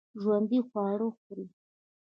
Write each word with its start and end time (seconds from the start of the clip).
ژوندي 0.21 0.59
خواړه 0.67 1.07
خوري 1.19 1.45